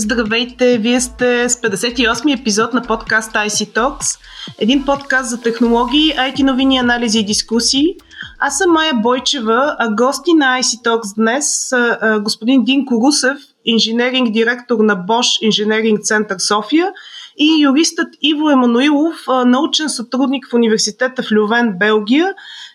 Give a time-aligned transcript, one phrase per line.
[0.00, 4.18] Здравейте, вие сте с 58-ми епизод на подкаст IC Talks,
[4.58, 7.96] един подкаст за технологии, IT новини, анализи и дискусии.
[8.38, 14.30] Аз съм Майя Бойчева, а гости на IC Talks днес са господин Динко Русев, инженеринг
[14.32, 16.92] директор на Bosch Инженеринг Център София
[17.38, 22.34] и юристът Иво Емануилов, научен сътрудник в университета в Лювен, Белгия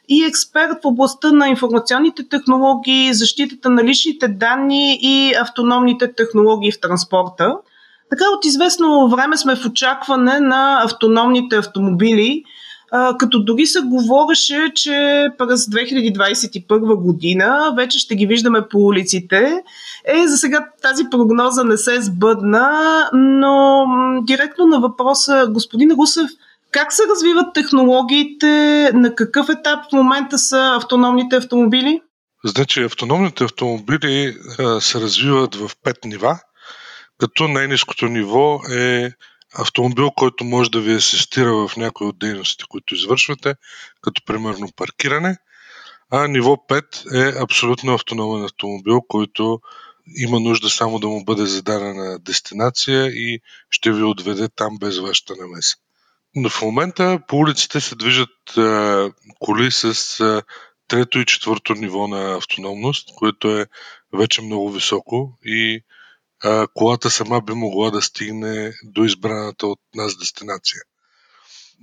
[0.10, 6.80] и експерт в областта на информационните технологии, защитата на личните данни и автономните технологии в
[6.80, 7.56] транспорта.
[8.10, 12.44] Така от известно време сме в очакване на автономните автомобили,
[13.20, 19.64] като дори се говореше, че през 2021 година вече ще ги виждаме по улиците.
[20.06, 22.70] Е, за сега тази прогноза не се сбъдна,
[23.14, 23.86] но
[24.24, 26.30] директно на въпроса, господин Русев,
[26.72, 28.92] как се развиват технологиите?
[28.94, 32.02] На какъв етап в момента са автономните автомобили?
[32.46, 36.40] Значи, автономните автомобили а, се развиват в пет нива,
[37.20, 39.12] като най-низкото ниво е
[39.54, 43.56] автомобил, който може да ви асистира в някои от дейностите, които извършвате,
[44.02, 45.38] като примерно паркиране,
[46.12, 49.60] а ниво 5 е абсолютно автономен автомобил, който
[50.18, 55.36] има нужда само да му бъде зададена дестинация и ще ви отведе там без вашата
[55.36, 55.76] намеса.
[56.36, 60.42] Но в момента по улиците се движат а, коли с а,
[60.88, 63.66] трето и четвърто ниво на автономност, което е
[64.14, 65.84] вече много високо и
[66.74, 70.82] колата сама би могла да стигне до избраната от нас дестинация.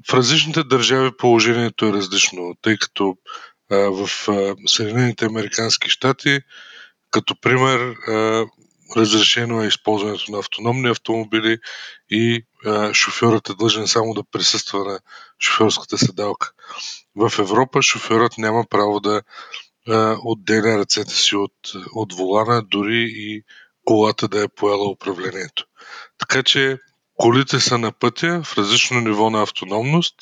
[0.08, 3.16] В различните държави положението е различно, тъй като
[3.70, 4.08] в
[4.66, 6.41] Съединените Американски щати,
[7.11, 7.97] като пример,
[8.97, 11.58] разрешено е използването на автономни автомобили
[12.11, 12.44] и
[12.92, 15.00] шофьорът е длъжен само да присъства на
[15.41, 16.53] шофьорската седалка.
[17.16, 19.22] В Европа шофьорът няма право да
[20.25, 21.53] отделя ръцете си от,
[21.94, 23.42] от волана, дори и
[23.84, 25.64] колата да е поела управлението.
[26.18, 26.78] Така че
[27.16, 30.14] колите са на пътя в различно ниво на автономност.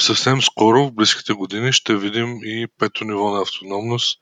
[0.00, 4.18] Съвсем скоро, в близките години, ще видим и пето ниво на автономност,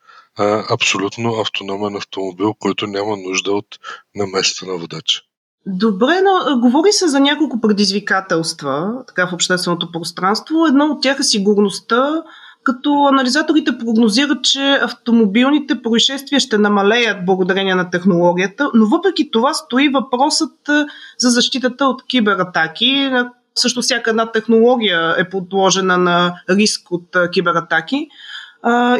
[0.70, 3.66] абсолютно автономен автомобил, който няма нужда от
[4.14, 5.20] наместа на водача.
[5.66, 10.66] Добре, но говори се за няколко предизвикателства така в общественото пространство.
[10.66, 12.22] Едно от тях е сигурността,
[12.62, 19.88] като анализаторите прогнозират, че автомобилните происшествия ще намалеят благодарение на технологията, но въпреки това стои
[19.88, 20.53] въпросът
[21.19, 23.10] за защитата от кибератаки.
[23.54, 28.09] Също всяка една технология е подложена на риск от кибератаки.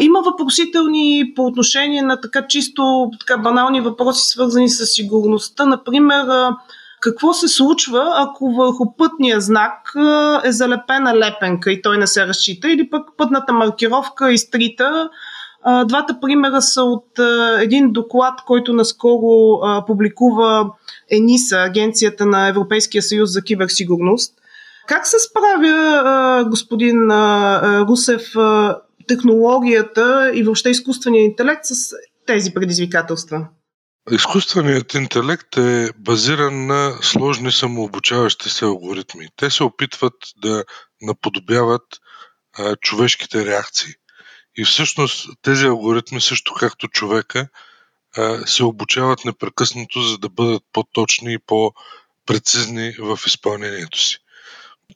[0.01, 5.67] има въпросителни по отношение на така чисто така банални въпроси, свързани с сигурността.
[5.67, 6.27] Например,
[7.01, 9.93] какво се случва, ако върху пътния знак
[10.45, 15.11] е залепена лепенка и той не се разчита, или пък пътната маркировка изтрита?
[15.85, 17.07] Двата примера са от
[17.61, 20.71] един доклад, който наскоро публикува
[21.11, 24.35] ЕНИСА, Агенцията на Европейския съюз за киберсигурност.
[24.87, 27.11] Как се справя господин
[27.89, 28.33] Русев
[29.09, 31.95] технологията и въобще изкуствения интелект с
[32.27, 33.47] тези предизвикателства?
[34.09, 39.29] Изкуственият интелект е базиран на сложни самообучаващи се алгоритми.
[39.37, 40.65] Те се опитват да
[41.03, 41.83] наподобяват
[42.59, 43.95] а, човешките реакции.
[44.57, 47.49] И всъщност тези алгоритми, също както човека,
[48.17, 54.19] а, се обучават непрекъснато, за да бъдат по-точни и по-прецизни в изпълнението си.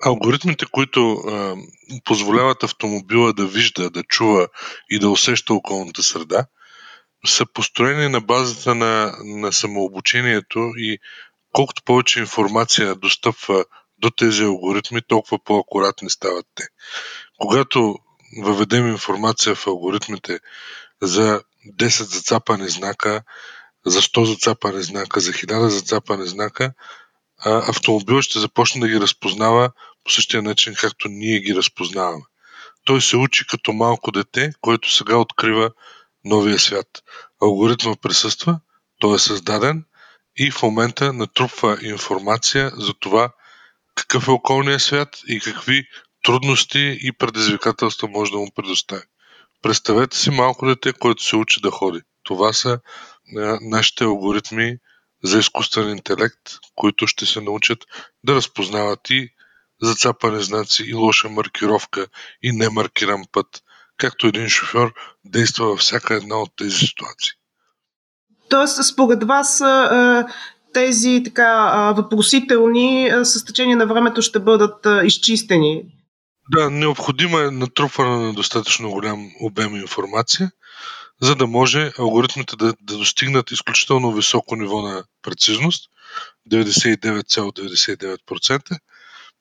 [0.04, 1.56] Алгоритмите, които а,
[2.04, 4.48] позволяват автомобила да вижда, да чува
[4.91, 6.47] и да усеща околната среда,
[7.27, 10.99] са построени на базата на, на самообучението и
[11.53, 13.65] колкото повече информация достъпва
[13.99, 16.65] до тези алгоритми, толкова по-акуратни стават те.
[17.39, 17.99] Когато
[18.43, 20.41] въведем информация в алгоритмите
[21.03, 21.43] за
[21.79, 23.23] 10 зацапани знака,
[23.87, 26.73] за 100 зацапани знака, за 1000 зацапани знака,
[27.45, 29.71] автомобилът ще започне да ги разпознава
[30.05, 32.25] по същия начин, както ние ги разпознаваме.
[32.84, 35.71] Той се учи като малко дете, което сега открива
[36.24, 36.86] новия свят.
[37.42, 38.60] Алгоритма присъства,
[39.00, 39.84] той е създаден
[40.36, 43.32] и в момента натрупва информация за това
[43.94, 45.84] какъв е околният свят и какви
[46.22, 49.03] трудности и предизвикателства може да му предостави.
[49.62, 52.00] Представете си малко дете, което се учи да ходи.
[52.22, 52.80] Това са
[53.60, 54.76] нашите алгоритми
[55.22, 56.41] за изкуствен интелект,
[56.74, 57.78] които ще се научат
[58.24, 59.28] да разпознават и
[59.82, 62.06] зацапани знаци, и лоша маркировка,
[62.42, 63.62] и немаркиран път,
[63.97, 64.95] както един шофьор
[65.25, 67.31] действа във всяка една от тези ситуации.
[68.49, 69.63] Тоест, според вас
[70.73, 75.83] тези така въпросителни с течение на времето ще бъдат изчистени?
[76.51, 80.51] Да, необходимо е натрупване на достатъчно голям обем информация,
[81.21, 85.91] за да може алгоритмите да, да достигнат изключително високо ниво на прецизност
[86.51, 88.79] 99,99%,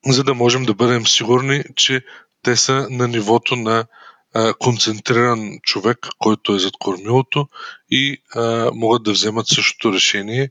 [0.08, 2.06] за да можем да бъдем сигурни, че
[2.42, 3.86] те са на нивото на
[4.34, 7.48] а, концентриран човек, който е зад кормилото
[7.90, 10.50] и а, могат да вземат същото решение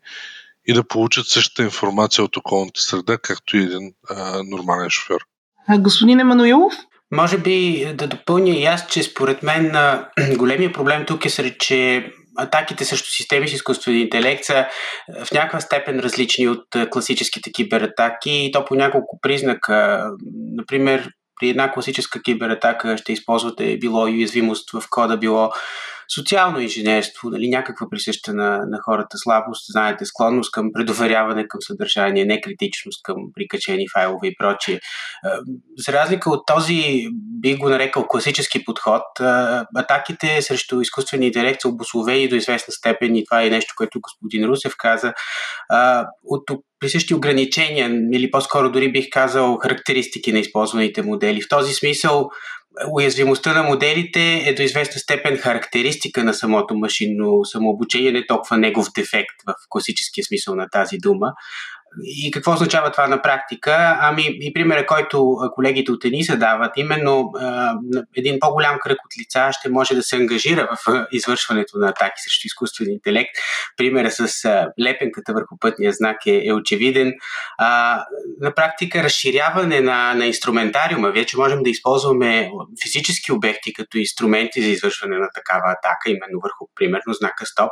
[0.66, 5.20] и да получат същата информация от околната среда, както и един а, нормален шофьор.
[5.68, 6.72] А, господин Емануилов?
[7.10, 9.72] Може би да допълня и аз, че според мен
[10.36, 14.66] големия проблем тук е сред, че атаките срещу системи с изкуствен интелект са
[15.24, 20.06] в някаква степен различни от класическите кибератаки и то по няколко признака.
[20.56, 21.10] Например,
[21.42, 25.50] при една класическа кибератака ще използвате било уязвимост в кода, било
[26.14, 32.24] социално инженерство, нали, някаква присъща на, на хората слабост, знаете, склонност към предоверяване към съдържание,
[32.24, 34.80] некритичност към прикачени файлове и прочие.
[35.78, 37.08] За разлика от този,
[37.40, 39.02] би го нарекал класически подход,
[39.76, 44.44] атаките срещу изкуствения интелект са обословени до известна степен и това е нещо, което господин
[44.44, 45.12] Русев каза,
[46.24, 46.42] от
[46.80, 51.42] присъщи ограничения или по-скоро дори бих казал характеристики на използваните модели.
[51.42, 52.30] В този смисъл
[52.90, 58.86] уязвимостта на моделите е до известна степен характеристика на самото машинно самообучение, не толкова негов
[58.94, 61.32] дефект в класическия смисъл на тази дума.
[62.04, 63.98] И какво означава това на практика?
[64.00, 67.32] Ами и примера, който колегите от ЕНИСА дават, именно
[68.16, 72.46] един по-голям кръг от лица ще може да се ангажира в извършването на атаки срещу
[72.46, 73.30] изкуствен интелект.
[73.76, 74.48] Примера с
[74.80, 77.12] лепенката върху пътния знак е, е очевиден.
[77.58, 78.00] А,
[78.40, 81.10] на практика разширяване на, на инструментариума.
[81.10, 82.50] Вече можем да използваме
[82.82, 87.70] физически обекти като инструменти за извършване на такава атака, именно върху, примерно, знака стоп.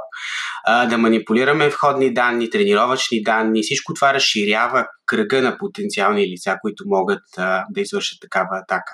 [0.65, 3.63] А, да манипулираме входни данни, тренировъчни данни.
[3.63, 8.93] Всичко това разширява кръга на потенциални лица, които могат а, да извършат такава атака.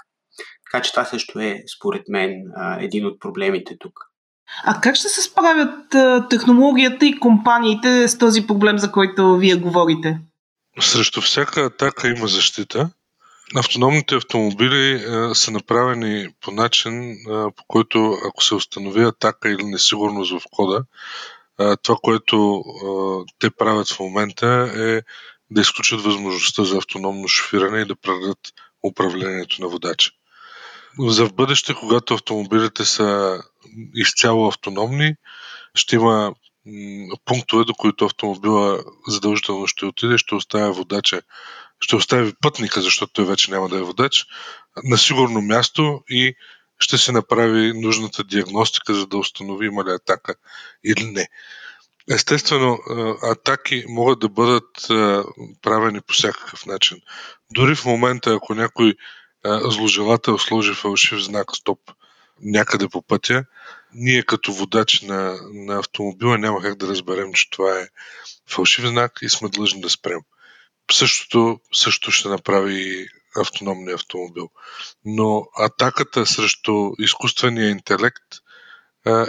[0.65, 4.01] Така че това също е, според мен, а, един от проблемите тук.
[4.65, 9.55] А как ще се справят а, технологията и компаниите с този проблем, за който вие
[9.55, 10.19] говорите?
[10.81, 12.91] Срещу всяка атака има защита.
[13.57, 19.65] Автономните автомобили а, са направени по начин, а, по който ако се установи атака или
[19.65, 20.85] несигурност в кода,
[21.83, 22.65] това, което
[23.39, 25.03] те правят в момента е
[25.51, 28.39] да изключат възможността за автономно шофиране и да предадат
[28.83, 30.11] управлението на водача.
[30.99, 33.43] За в бъдеще, когато автомобилите са
[33.95, 35.15] изцяло автономни,
[35.75, 36.35] ще има
[37.25, 41.23] пунктове, до които автомобила задължително ще отиде, ще оставя водача,
[41.81, 44.25] ще остави пътника, защото той вече няма да е водач,
[44.85, 46.35] на сигурно място и
[46.79, 50.35] ще се направи нужната диагностика, за да установи има ли атака
[50.85, 51.29] или не.
[52.11, 52.79] Естествено,
[53.23, 54.71] атаки могат да бъдат
[55.63, 56.99] правени по всякакъв начин.
[57.51, 58.95] Дори в момента, ако някой
[59.45, 61.81] зложелател сложи фалшив знак стоп
[62.43, 63.45] някъде по пътя,
[63.95, 67.89] ние като водач на, на автомобила няма как да разберем, че това е
[68.51, 70.21] фалшив знак и сме длъжни да спрем.
[70.93, 73.07] Същото, също ще направи
[73.41, 74.51] автономния автомобил.
[75.05, 78.25] Но атаката срещу изкуствения интелект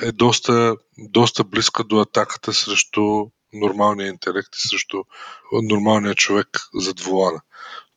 [0.02, 5.04] е доста, доста близка до атаката срещу нормалния интелект и срещу
[5.52, 7.42] нормалния човек зад волана.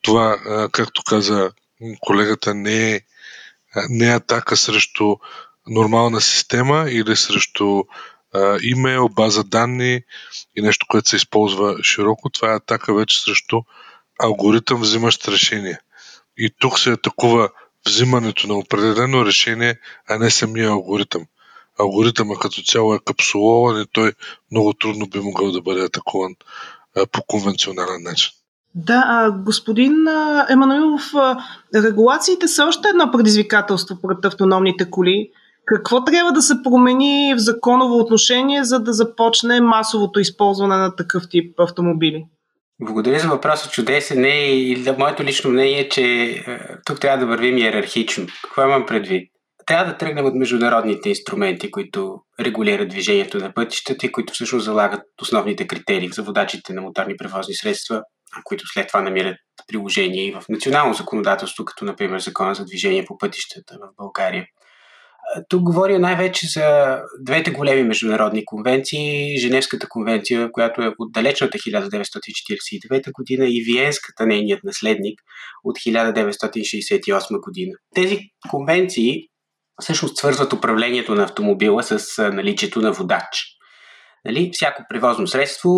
[0.03, 0.39] Това,
[0.73, 1.53] както каза
[2.01, 3.01] колегата, не е,
[3.89, 5.17] не е атака срещу
[5.67, 7.85] нормална система или срещу
[8.63, 10.03] имейл, база данни
[10.57, 12.31] и нещо, което се използва широко.
[12.31, 13.63] Това е атака вече срещу
[14.23, 15.79] алгоритъм, взимащ решение.
[16.43, 17.49] И тук се атакува
[17.87, 19.79] взимането на определено решение,
[20.09, 21.23] а не самия алгоритъм.
[21.81, 24.13] Алгоритъма като цяло е капсулован и той
[24.51, 26.35] много трудно би могъл да бъде атакуван
[27.13, 28.31] по конвенционален начин.
[28.75, 29.95] Да, господин
[30.51, 31.03] Емануилов,
[31.75, 35.31] регулациите са още едно предизвикателство пред автономните коли.
[35.67, 41.23] Какво трябва да се промени в законово отношение, за да започне масовото използване на такъв
[41.31, 42.27] тип автомобили?
[42.83, 43.71] Благодаря за въпроса.
[43.71, 46.43] Чудесен е и моето лично мнение е, че е,
[46.87, 48.27] тук трябва да вървим иерархично.
[48.43, 49.31] Какво имам предвид?
[49.67, 55.03] Трябва да тръгнем от международните инструменти, които регулират движението на пътищата и които всъщност залагат
[55.23, 58.03] основните критерии за водачите на моторни превозни средства,
[58.45, 59.37] които след това намират
[59.69, 64.47] приложение и в национално законодателство, като например Закона за движение по пътищата в България.
[65.49, 69.39] Тук говоря най-вече за двете големи международни конвенции.
[69.39, 75.21] Женевската конвенция, която е от далечната 1949 година и Виенската, нейният наследник,
[75.65, 77.73] от 1968 година.
[77.95, 78.19] Тези
[78.51, 79.29] конвенции
[79.83, 83.27] всъщност свързват управлението на автомобила с наличието на водач.
[84.25, 84.51] Нали?
[84.53, 85.71] Всяко превозно средство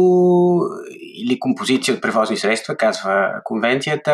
[1.24, 4.12] или композиция от превозни средства, казва конвенцията,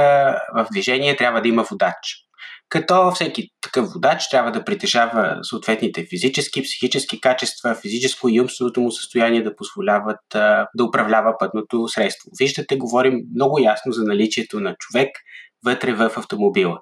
[0.54, 2.27] в движение трябва да има водач.
[2.68, 8.90] Като всеки такъв водач трябва да притежава съответните физически, психически качества, физическо и умственото му
[8.90, 10.20] състояние да позволяват
[10.74, 12.30] да управлява пътното средство.
[12.38, 15.08] Виждате, говорим много ясно за наличието на човек
[15.64, 16.78] вътре в автомобила.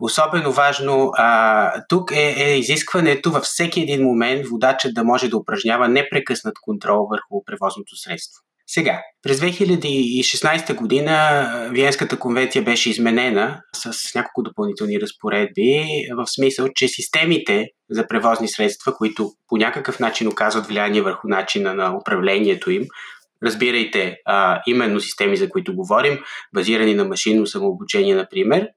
[0.00, 5.36] Особено важно а, тук е, е изискването във всеки един момент водачът да може да
[5.36, 8.47] упражнява непрекъснат контрол върху превозното средство.
[8.70, 16.88] Сега, през 2016 година Виенската конвенция беше изменена с няколко допълнителни разпоредби, в смисъл, че
[16.88, 22.86] системите за превозни средства, които по някакъв начин оказват влияние върху начина на управлението им,
[23.42, 26.18] разбирайте а, именно системи, за които говорим,
[26.54, 28.68] базирани на машинно самообучение, например,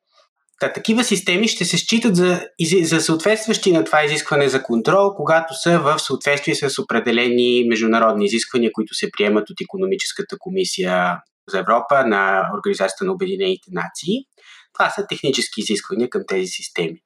[0.62, 2.48] Та, такива системи ще се считат за,
[2.84, 8.72] за съответстващи на това изискване за контрол, когато са в съответствие с определени международни изисквания,
[8.74, 14.18] които се приемат от Економическата комисия за Европа на Организацията на Обединените нации.
[14.74, 16.98] Това са технически изисквания към тези системи.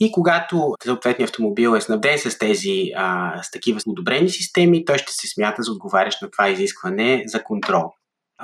[0.00, 5.12] И когато съответният автомобил е снабден с тези, а, с такива одобрени системи, той ще
[5.12, 7.92] се смята за отговарящ на това изискване за контрол.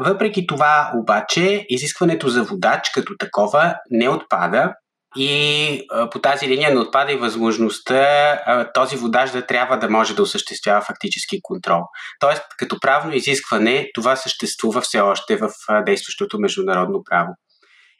[0.00, 4.74] Въпреки това обаче изискването за водач като такова не отпада
[5.16, 8.38] и по тази линия не отпада и възможността
[8.74, 11.80] този водач да трябва да може да осъществява фактически контрол.
[12.20, 15.50] Тоест, като правно изискване, това съществува все още в
[15.86, 17.28] действащото международно право.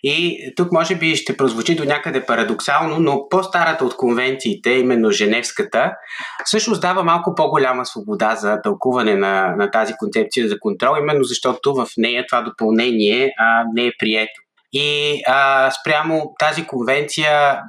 [0.03, 5.93] И тук може би ще прозвучи до някъде парадоксално, но по-старата от конвенциите, именно Женевската,
[6.45, 11.75] всъщност дава малко по-голяма свобода за тълкуване на, на тази концепция за контрол, именно защото
[11.75, 14.41] в нея това допълнение а, не е прието.
[14.73, 17.61] И а, спрямо тази конвенция,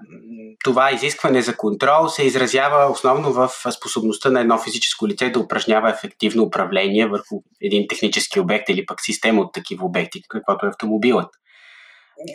[0.64, 5.90] това изискване за контрол се изразява основно в способността на едно физическо лице да упражнява
[5.90, 11.30] ефективно управление върху един технически обект или пък система от такива обекти, каквото е автомобилът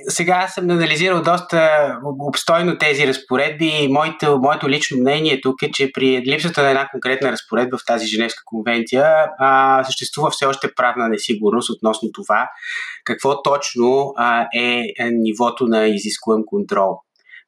[0.09, 1.71] сега съм анализирал доста
[2.21, 6.89] обстойно тези разпоредби и моето, моето лично мнение тук е, че при липсата на една
[6.89, 12.49] конкретна разпоредба в тази Женевска конвенция а, съществува все още правна несигурност относно това
[13.05, 16.99] какво точно а, е, е нивото на изискуем контрол.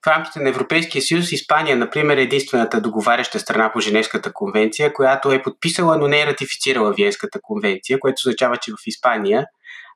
[0.05, 5.33] В рамките на Европейския съюз Испания, например, е единствената договаряща страна по Женевската конвенция, която
[5.33, 9.47] е подписала, но не е ратифицирала Виенската конвенция, което означава, че в Испания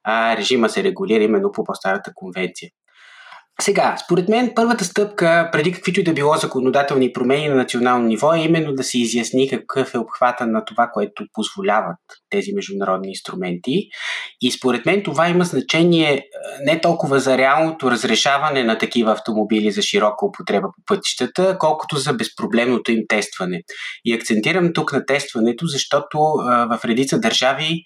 [0.05, 2.71] а, режима се регулира именно по по-старата конвенция.
[3.61, 8.35] Сега, според мен, първата стъпка, преди каквито и да било законодателни промени на национално ниво,
[8.35, 11.97] е именно да се изясни какъв е обхвата на това, което позволяват
[12.31, 13.89] тези международни инструменти.
[14.41, 16.25] И според мен това има значение
[16.65, 22.13] не толкова за реалното разрешаване на такива автомобили за широка употреба по пътищата, колкото за
[22.13, 23.63] безпроблемното им тестване.
[24.05, 26.19] И акцентирам тук на тестването, защото
[26.71, 27.85] в редица държави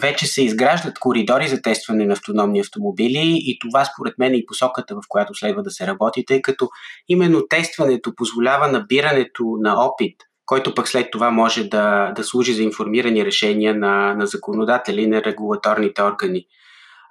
[0.00, 4.46] вече се изграждат коридори за тестване на автономни автомобили и това според мен е и
[4.46, 6.68] посоката, в която следва да се работи, тъй като
[7.08, 10.16] именно тестването позволява набирането на опит,
[10.46, 15.06] който пък след това може да, да служи за информирани решения на, на законодатели и
[15.06, 16.44] на регулаторните органи.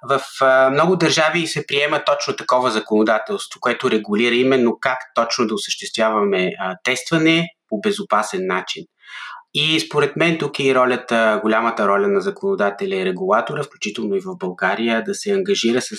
[0.08, 5.54] В а, много държави се приема точно такова законодателство, което регулира именно как точно да
[5.54, 8.84] осъществяваме а, тестване по безопасен начин.
[9.54, 14.20] И според мен тук е и ролята, голямата роля на законодателя и регулатора, включително и
[14.20, 15.96] в България, да се ангажира с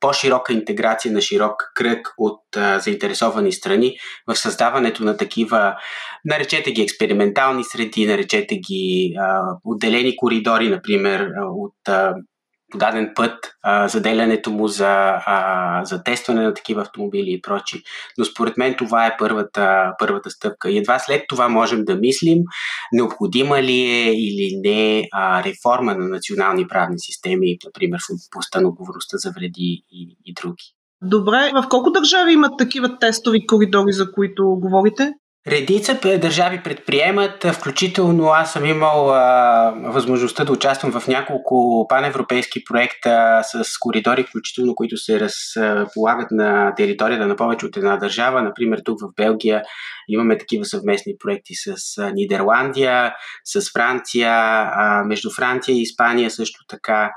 [0.00, 5.76] по-широка интеграция на широк кръг от а, заинтересовани страни в създаването на такива,
[6.24, 12.14] наречете ги експериментални среди, наречете ги а, отделени коридори, например, от а,
[12.74, 17.82] даден път, а, заделянето му за, а, за тестване на такива автомобили и прочи.
[18.18, 20.70] Но според мен това е първата, първата стъпка.
[20.70, 22.38] И едва след това можем да мислим
[22.92, 28.68] необходима ли е или не а, реформа на национални правни системи, например в областта на
[28.68, 30.64] отговорността за вреди и, и други.
[31.02, 35.12] Добре, в колко държави имат такива тестови коридори, за които говорите?
[35.50, 43.40] Редица държави предприемат, включително аз съм имал а, възможността да участвам в няколко паневропейски проекта
[43.44, 48.42] с коридори, включително които се разполагат на територията на повече от една държава.
[48.42, 49.62] Например, тук в Белгия
[50.08, 51.76] имаме такива съвместни проекти с
[52.14, 53.14] Нидерландия,
[53.44, 57.10] с Франция, а, между Франция и Испания също така.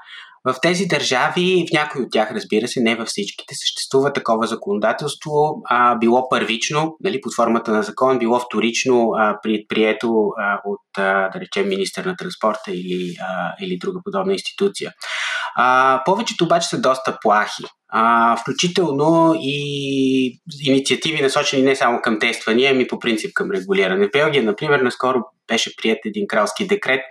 [0.44, 5.62] В тези държави, в някои от тях, разбира се, не във всичките, съществува такова законодателство,
[5.70, 9.10] а, било първично, нали, под формата на закон, било вторично
[10.38, 14.94] а, от, а, да речем, министър на транспорта или, а, или друга подобна институция.
[15.55, 17.63] А, повечето обаче са доста плахи.
[17.93, 24.08] А, включително и инициативи насочени не само към тествания, ами по принцип към регулиране.
[24.08, 27.01] В Белгия, например, наскоро беше прият един кралски декрет,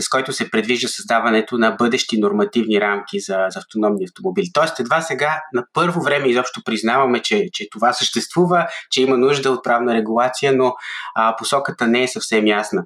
[0.00, 4.46] с който се предвижда създаването на бъдещи нормативни рамки за, за автономни автомобили.
[4.54, 9.50] Тоест, едва сега на първо време изобщо признаваме, че, че това съществува, че има нужда
[9.50, 10.72] от правна регулация, но
[11.14, 12.84] а, посоката не е съвсем ясна.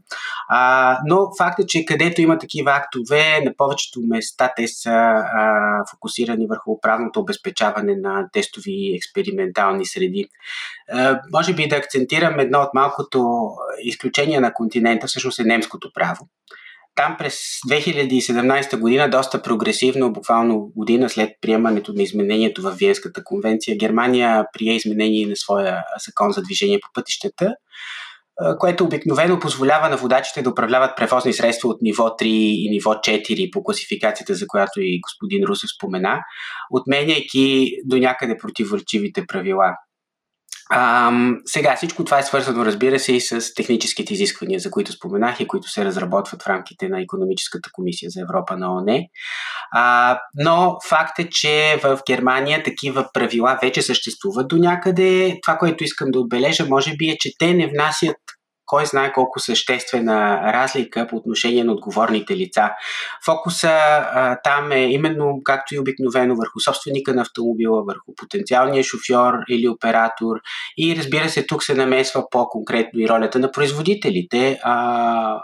[0.48, 5.84] А, но факт е, че където има такива актове, на повечето места те са а,
[5.90, 10.28] фокусирани върху правното обезпечаване на тестови експериментални среди.
[10.92, 13.50] А, може би да акцентирам едно от малкото
[13.82, 16.28] изключения на континента, всъщност е немското право.
[16.98, 17.34] Там през
[17.70, 24.74] 2017 година, доста прогресивно, буквално година след приемането на изменението в Виенската конвенция, Германия прие
[24.74, 27.54] изменение на своя закон за движение по пътищата,
[28.58, 33.50] което обикновено позволява на водачите да управляват превозни средства от ниво 3 и ниво 4
[33.52, 36.18] по класификацията, за която и господин Русев спомена,
[36.70, 39.76] отменяйки до някъде противоречивите правила.
[40.70, 41.12] А,
[41.44, 45.46] сега всичко това е свързано, разбира се, и с техническите изисквания, за които споменах и
[45.46, 49.08] които се разработват в рамките на Економическата комисия за Европа на ОНЕ.
[49.72, 55.38] А, но факт е, че в Германия такива правила вече съществуват до някъде.
[55.42, 58.16] Това, което искам да отбележа, може би е, че те не внасят
[58.68, 62.70] кой знае колко съществена разлика по отношение на отговорните лица.
[63.24, 69.34] Фокуса а, там е именно, както и обикновено, върху собственика на автомобила, върху потенциалния шофьор
[69.48, 70.36] или оператор.
[70.76, 75.40] И разбира се, тук се намесва по-конкретно и ролята на производителите, а,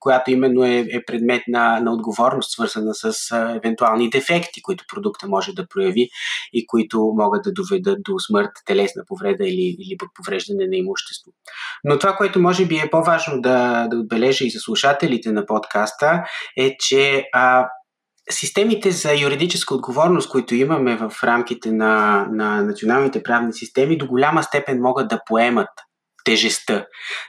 [0.00, 5.28] която именно е, е предмет на, на отговорност, свързана с а, евентуални дефекти, които продукта
[5.28, 6.08] може да прояви
[6.52, 11.32] и които могат да доведат до смърт, телесна повреда или, или повреждане на имущество.
[11.84, 16.24] Но това, което може би е по-важно да, да отбележа и за слушателите на подкаста,
[16.56, 17.68] е, че а,
[18.30, 24.42] системите за юридическа отговорност, които имаме в рамките на, на националните правни системи, до голяма
[24.42, 25.68] степен могат да поемат
[26.24, 26.86] тежестта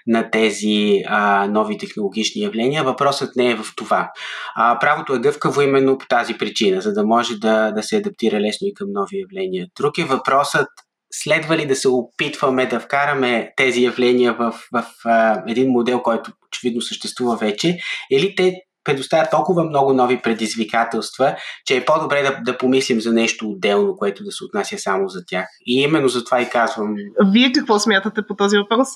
[0.07, 2.83] на тези а, нови технологични явления.
[2.83, 4.11] Въпросът не е в това.
[4.55, 8.39] А, правото е гъвкаво именно по тази причина, за да може да, да се адаптира
[8.39, 9.67] лесно и към нови явления.
[9.77, 10.67] Друг е въпросът
[11.11, 16.31] следва ли да се опитваме да вкараме тези явления в, в а, един модел, който
[16.47, 17.79] очевидно съществува вече,
[18.11, 23.49] или те предоставят толкова много нови предизвикателства, че е по-добре да, да помислим за нещо
[23.49, 25.47] отделно, което да се отнася само за тях.
[25.65, 26.95] И именно за това и казвам.
[27.25, 28.87] Вие какво смятате по този въпрос?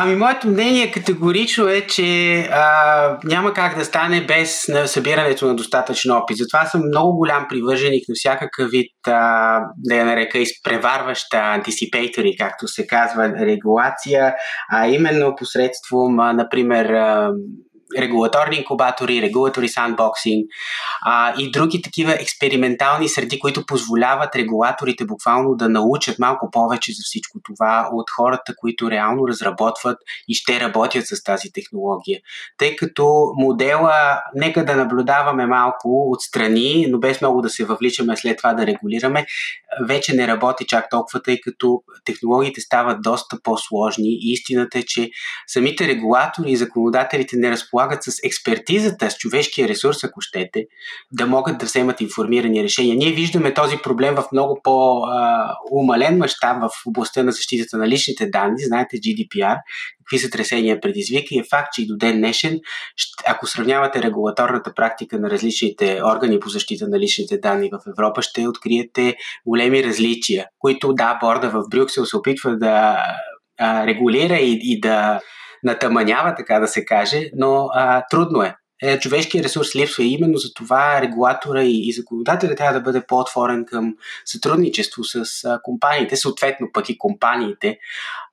[0.00, 5.56] Ами, моето мнение категорично е, че а, няма как да стане без на събирането на
[5.56, 6.36] достатъчно опит.
[6.36, 12.68] Затова съм много голям привърженик на всякакъв вид, а, да я нарека, изпреварваща антисипейтори, както
[12.68, 14.34] се казва, регулация,
[14.72, 17.32] а именно посредством, а, например, а,
[17.98, 20.46] регулаторни инкубатори, регулатори сандбоксинг
[21.02, 27.02] а, и други такива експериментални среди, които позволяват регулаторите буквално да научат малко повече за
[27.04, 29.98] всичко това от хората, които реално разработват
[30.28, 32.20] и ще работят с тази технология.
[32.58, 38.36] Тъй като модела, нека да наблюдаваме малко отстрани, но без много да се въвличаме след
[38.38, 39.26] това да регулираме,
[39.86, 45.10] вече не работи чак толкова, тъй като технологиите стават доста по-сложни и истината е, че
[45.46, 50.64] самите регулатори и законодателите не разполагат с експертизата, с човешкия ресурс, ако щете,
[51.12, 52.96] да могат да вземат информирани решения.
[52.96, 58.58] Ние виждаме този проблем в много по-умален мащаб в областта на защитата на личните данни.
[58.58, 59.56] Знаете GDPR,
[59.98, 62.60] какви сътресения предизвика и е факт, че и до ден днешен,
[63.26, 68.48] ако сравнявате регулаторната практика на различните органи по защита на личните данни в Европа, ще
[68.48, 72.98] откриете големи различия, които да, борда в Брюксел се опитва да
[73.60, 75.20] регулира и, и да
[75.64, 78.54] натъманява, така да се каже, но а, трудно е.
[78.82, 83.06] Е, човешкият ресурс липсва и именно за това регулатора и, и законодателя трябва да бъде
[83.06, 83.94] по-отворен към
[84.24, 87.78] сътрудничество с а, компаниите, съответно пък и компаниите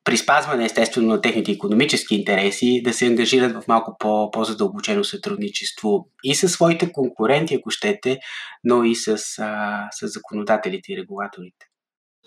[0.03, 6.07] при спазване естествено на техните економически интереси да се ангажират в малко по- по-задълбочено сътрудничество
[6.23, 8.19] и с своите конкуренти, ако щете,
[8.63, 9.07] но и с,
[9.39, 11.65] а, с законодателите и регулаторите.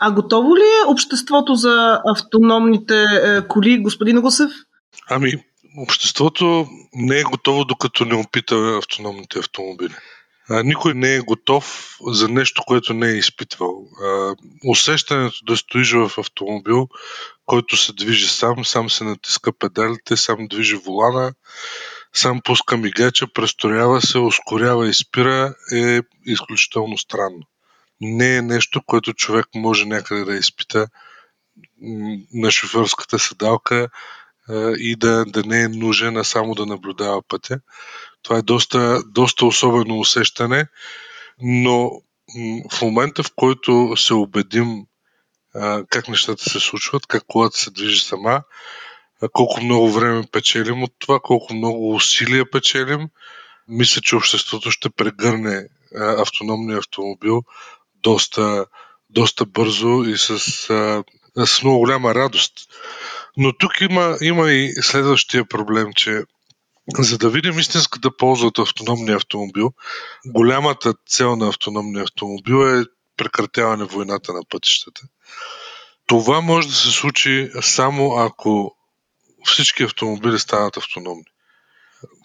[0.00, 4.50] А готово ли е обществото за автономните е, коли, господин Русев?
[5.06, 5.32] Ами,
[5.76, 9.94] обществото не е готово, докато не опита автономните автомобили.
[10.50, 13.88] А, никой не е готов за нещо, което не е изпитвал.
[14.02, 14.34] А,
[14.64, 16.88] усещането да стоиш в автомобил,
[17.46, 21.32] който се движи сам, сам се натиска педалите, сам движи волана,
[22.14, 27.42] сам пуска мигача, престорява се, ускорява и спира, е изключително странно.
[28.00, 30.86] Не е нещо, което човек може някъде да изпита
[32.34, 33.88] на шофьорската седалка
[34.78, 37.60] и да, да не е нужен, а само да наблюдава пътя.
[38.22, 40.66] Това е доста, доста особено усещане,
[41.42, 41.90] Но
[42.70, 44.86] в момента, в който се убедим
[45.88, 48.42] как нещата се случват, как колата се движи сама,
[49.32, 53.08] колко много време печелим от това, колко много усилия печелим,
[53.68, 57.42] мисля, че обществото ще прегърне автономния автомобил
[57.94, 58.66] доста,
[59.10, 60.38] доста бързо и с,
[61.46, 62.54] с много голяма радост.
[63.38, 66.22] Но тук има, има и следващия проблем, че
[66.98, 69.72] за да видим истинската полза от автономния автомобил,
[70.26, 72.84] голямата цел на автономния автомобил е
[73.16, 75.00] прекратяване войната на пътищата.
[76.06, 78.74] Това може да се случи само ако
[79.44, 81.24] всички автомобили станат автономни.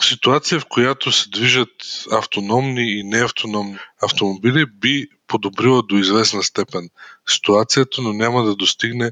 [0.02, 1.70] Ситуация, в която се движат
[2.12, 6.90] автономни и неавтономни автомобили, би подобрила до известна степен
[7.30, 9.12] ситуацията, но няма да достигне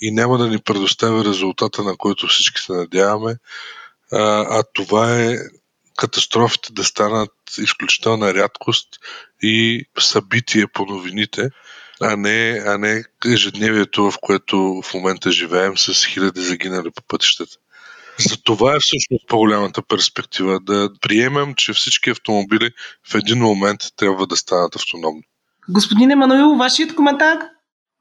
[0.00, 3.36] и няма да ни предостави резултата, на който всички се надяваме,
[4.12, 5.36] а, а това е
[5.96, 8.88] катастрофите да станат изключителна рядкост
[9.42, 11.48] и събитие по новините,
[12.00, 17.56] а не, а не ежедневието, в което в момента живеем с хиляди загинали по пътищата.
[18.18, 22.70] За това е всъщност по-голямата перспектива да приемем, че всички автомобили
[23.10, 25.22] в един момент трябва да станат автономни.
[25.68, 27.38] Господин Емануил, вашият коментар?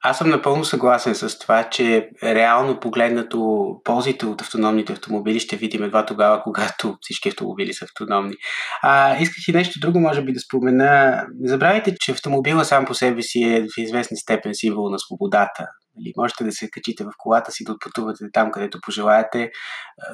[0.07, 5.83] Аз съм напълно съгласен с това, че реално погледнато ползите от автономните автомобили ще видим
[5.83, 8.33] едва тогава, когато всички автомобили са автономни.
[8.81, 11.23] А, исках и нещо друго, може би да спомена.
[11.39, 15.67] Не забравяйте, че автомобила сам по себе си е в известна степен символ на свободата.
[15.97, 19.51] Нали, можете да се качите в колата си, да отпътувате там, където пожелаете.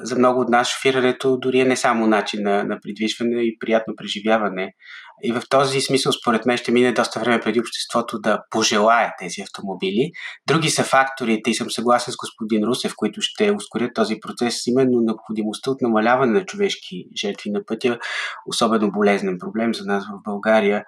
[0.02, 3.94] За много от нас шофирането дори е не само начин на, на придвижване и приятно
[3.96, 4.72] преживяване.
[5.24, 9.40] И в този смисъл, според мен, ще мине доста време преди обществото да пожелае тези
[9.40, 10.10] автомобили.
[10.46, 15.00] Други са факторите и съм съгласен с господин Русев, които ще ускорят този процес, именно
[15.00, 17.98] необходимостта от намаляване на човешки жертви на пътя,
[18.46, 20.84] особено болезнен проблем за нас в България,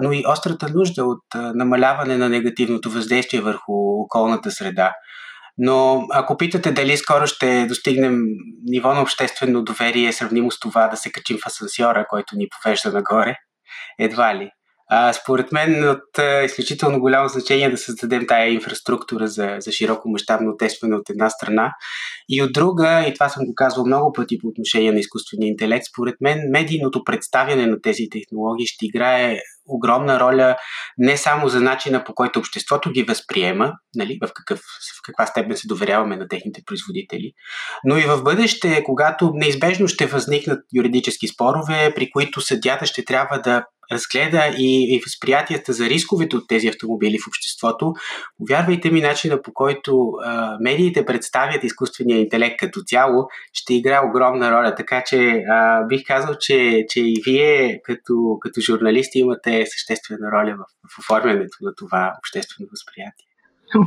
[0.00, 4.92] но и острата нужда от намаляване на негативното въздействие върху околната среда.
[5.58, 8.22] Но ако питате дали скоро ще достигнем
[8.64, 12.92] ниво на обществено доверие, сравнимо с това да се качим в асансьора, който ни повежда
[12.92, 13.36] нагоре,
[13.98, 14.50] едва ли.
[14.88, 20.08] А, според мен от а, изключително голямо значение да създадем тая инфраструктура за, за широко
[20.08, 21.72] мащабно тестване от една страна.
[22.28, 25.84] И от друга, и това съм го казвал много пъти по отношение на изкуствения интелект,
[25.92, 30.56] според мен медийното представяне на тези технологии ще играе огромна роля
[30.98, 35.56] не само за начина по който обществото ги възприема, нали, в, какъв, в каква степен
[35.56, 37.32] се доверяваме на техните производители,
[37.84, 43.40] но и в бъдеще, когато неизбежно ще възникнат юридически спорове, при които съдята ще трябва
[43.40, 47.92] да разгледа и, и възприятията за рисковете от тези автомобили в обществото,
[48.38, 54.50] повярвайте ми, начина по който а, медиите представят изкуствения интелект като цяло, ще играе огромна
[54.50, 54.74] роля.
[54.74, 60.54] Така че а, бих казал, че, че и вие като, като журналисти имате съществена роля
[60.58, 63.26] в, в оформянето на това обществено възприятие.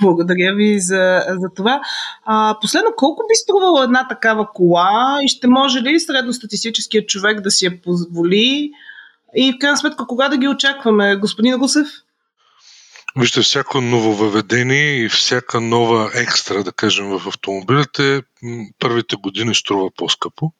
[0.01, 1.81] Благодаря ви за, за това.
[2.25, 7.51] А, последно, колко би струвала една такава кола и ще може ли средностатистическият човек да
[7.51, 8.71] си я позволи?
[9.35, 11.87] И в крайна сметка, кога да ги очакваме, господин Русев?
[13.17, 18.21] Вижте, всяко ново въведение и всяка нова екстра, да кажем, в автомобилите,
[18.79, 20.51] първите години струва по-скъпо.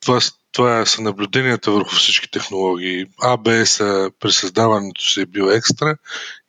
[0.00, 0.18] Това,
[0.52, 3.06] това са наблюденията върху всички технологии.
[3.06, 5.96] ABS при създаването си е бил екстра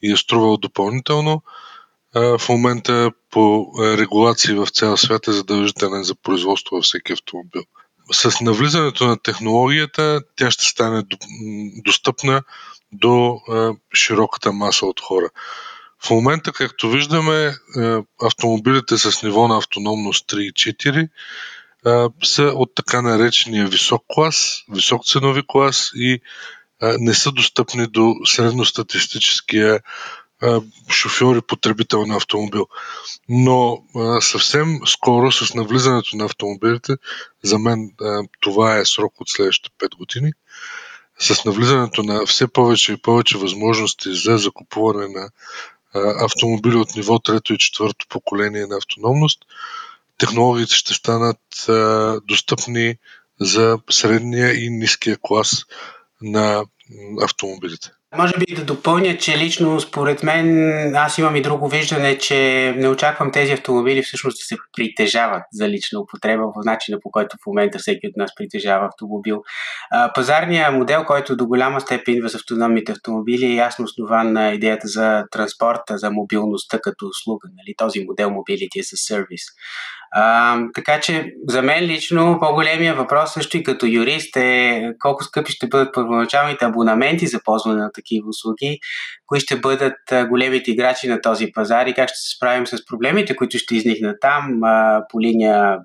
[0.02, 1.42] и е струвал допълнително.
[2.16, 7.64] В момента по регулации в цял свят е задължителен за производство във всеки автомобил
[8.12, 11.04] с навлизането на технологията тя ще стане
[11.86, 12.44] достъпна
[12.92, 13.42] до
[13.94, 15.30] широката маса от хора.
[16.06, 17.56] В момента, както виждаме,
[18.22, 21.10] автомобилите с ниво на автономност 3 и 4
[22.24, 26.22] са от така наречения висок клас, висок ценови клас и
[26.82, 29.80] не са достъпни до средностатистическия
[30.90, 32.68] шофьор и потребител на автомобил.
[33.30, 33.84] Но
[34.20, 36.96] съвсем скоро с навлизането на автомобилите,
[37.44, 37.92] за мен
[38.40, 40.32] това е срок от следващите 5 години,
[41.20, 45.30] с навлизането на все повече и повече възможности за закупуване на
[46.26, 49.40] автомобили от ниво 3 и 4 поколение на автономност,
[50.18, 51.40] технологиите ще станат
[52.28, 52.96] достъпни
[53.40, 55.66] за средния и ниския клас
[56.22, 56.66] на
[57.22, 57.92] автомобилите.
[58.18, 62.88] Може би да допълня, че лично според мен аз имам и друго виждане, че не
[62.88, 67.46] очаквам тези автомобили всъщност да се притежават за лична употреба в начина по който в
[67.48, 69.44] момента всеки от нас притежава автомобил.
[70.16, 74.88] Пазарният модел, който до голяма степен идва с автономните автомобили е ясно основан на идеята
[74.88, 77.48] за транспорта, за мобилността като услуга.
[77.58, 77.76] Нали?
[77.78, 79.42] Този модел Mobility е със сервис.
[80.14, 85.52] А, така че за мен лично по-големия въпрос също и като юрист е колко скъпи
[85.52, 88.80] ще бъдат първоначалните абонаменти за ползване на такива услуги,
[89.26, 89.98] кои ще бъдат
[90.30, 94.18] големите играчи на този пазар и как ще се справим с проблемите, които ще изникнат
[94.22, 94.60] там
[95.10, 95.80] по линия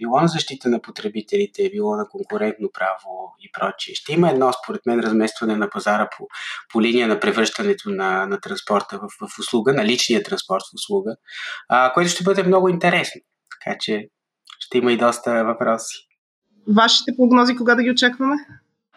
[0.00, 3.94] било на защита на потребителите, било на конкурентно право и прочие.
[3.94, 6.26] Ще има едно, според мен, разместване на пазара по,
[6.72, 11.16] по линия на превръщането на, на транспорта в, в услуга, на личния транспорт в услуга,
[11.68, 13.20] а, което ще бъде много интересно.
[13.50, 14.08] Така че
[14.60, 15.96] ще има и доста въпроси.
[16.68, 18.36] Вашите прогнози кога да ги очакваме?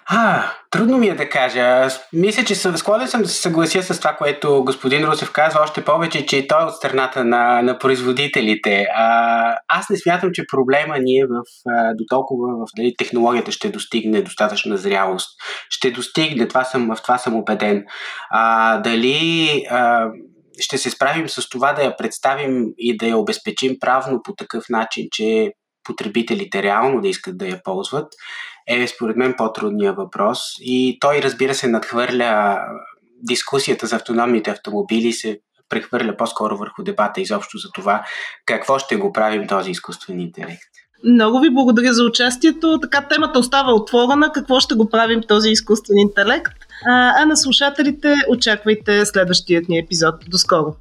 [0.05, 1.87] А, трудно ми е да кажа.
[2.13, 5.85] Мисля, че съм, склонен съм да се съглася с това, което господин Русев казва, още
[5.85, 8.87] повече, че той е от страната на, на производителите.
[8.95, 13.51] А, аз не смятам, че проблема ни е в, а, до толкова в дали технологията
[13.51, 15.29] ще достигне достатъчна зрялост.
[15.69, 17.85] Ще достигне, това съм, в това съм убеден.
[18.29, 20.07] А, дали а,
[20.59, 24.63] ще се справим с това да я представим и да я обезпечим правно по такъв
[24.69, 25.51] начин, че
[25.83, 28.13] потребителите реално да искат да я ползват,
[28.67, 30.39] е според мен по-трудния въпрос.
[30.59, 32.59] И той, разбира се, надхвърля
[33.21, 38.05] дискусията за автономните автомобили, се прехвърля по-скоро върху дебата изобщо за това
[38.45, 40.73] какво ще го правим този изкуствен интелект.
[41.05, 42.79] Много ви благодаря за участието.
[42.81, 44.31] Така темата остава отворена.
[44.31, 46.53] Какво ще го правим този изкуствен интелект?
[46.89, 50.15] А, а на слушателите очаквайте следващият ни епизод.
[50.27, 50.75] До скоро!